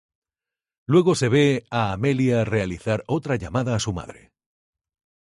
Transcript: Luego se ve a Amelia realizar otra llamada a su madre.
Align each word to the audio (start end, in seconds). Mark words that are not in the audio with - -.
Luego 0.87 1.13
se 1.13 1.29
ve 1.35 1.67
a 1.69 1.91
Amelia 1.91 2.43
realizar 2.43 3.03
otra 3.05 3.35
llamada 3.35 3.75
a 3.75 3.79
su 3.79 3.93
madre. 3.93 4.31